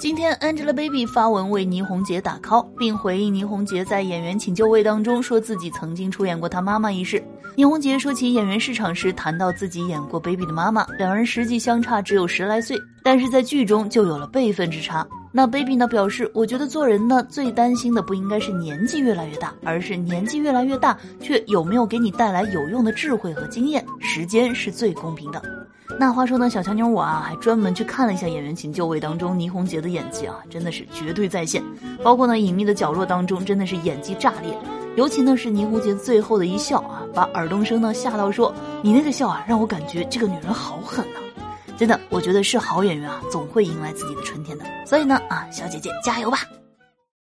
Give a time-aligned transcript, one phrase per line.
[0.00, 7.22] 今天 Angelababy 发文为倪虹洁打 call，并回应倪虹洁在《演员请就位》当中说自己曾经出演过她妈妈一事。
[7.54, 15.06] 倪虹洁说起演员市场时，谈到自己演过 Baby 的妈妈，两人实际相差只有十来岁，但是在剧中就有了辈分之差。
[15.30, 23.84] 那 Baby 呢表示，我觉得做人呢最担心的不应该是年纪越来越大，而是年纪越来越大却有没有给你带来有用的智慧和经验。
[24.00, 25.40] 时间是最公平的。
[25.98, 31.62] 那话说呢，小强妞我啊，还专门去看了一下《演员请就位》当中倪虹洁的演技啊，真的是绝对在线。
[32.02, 34.56] 包括呢，《隐秘的角落》当中，真的是演技炸裂。
[34.96, 38.52] 尤其呢是倪虹洁最后的一笑啊，把尔冬升呢吓到说
[38.82, 41.20] ：“你那个笑啊，让我感觉这个女人好狠呐！”
[41.78, 44.64] 真的，我觉得是好演员啊，总会迎来自己的春天的。
[44.84, 46.40] 所以呢啊，小姐姐加油吧！